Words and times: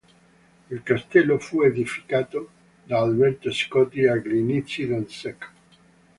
Il 0.71 0.81
castello 0.81 1.37
fu 1.37 1.61
edificato 1.61 2.49
da 2.85 3.01
Alberto 3.01 3.51
Scotti 3.51 4.07
agli 4.07 4.33
inizi 4.33 4.87
del 4.87 5.07
sec. 5.07 5.51